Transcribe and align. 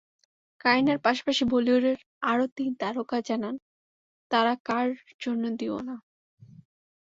কারিনার 0.61 0.99
পাশাপাশি 0.99 1.43
বলিউডের 1.45 1.97
আরও 2.21 2.45
তিন 2.57 2.71
তারকা 2.75 3.17
জানান 3.27 3.55
তাঁরা 4.31 4.53
কার 4.65 4.87
জন্য 5.21 5.43
দিওয়ানা। 5.59 5.95